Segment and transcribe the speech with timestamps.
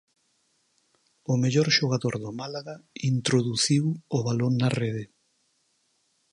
[1.31, 2.75] O mellor xogador do Málaga
[3.13, 3.85] introduciu
[4.17, 5.03] o balón na rede.